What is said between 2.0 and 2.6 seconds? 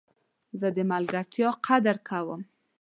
کوم.